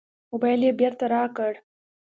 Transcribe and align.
موبایل 0.31 0.61
یې 0.67 0.71
بېرته 0.79 1.05
راکړ. 1.15 1.51